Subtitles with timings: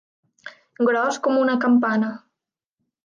[0.87, 2.13] Gros com una campana.